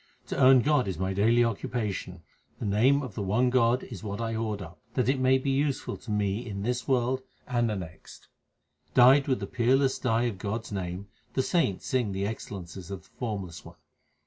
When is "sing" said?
11.85-12.13